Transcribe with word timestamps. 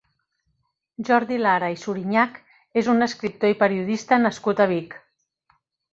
Jordi 1.09 1.37
Lara 1.41 1.69
i 1.75 1.77
Surinyach 1.81 2.39
és 2.83 2.91
un 2.95 3.09
escriptor 3.09 3.53
i 3.55 3.59
periodista 3.63 4.23
nascut 4.27 4.65
a 4.67 4.71
Vic. 4.73 4.99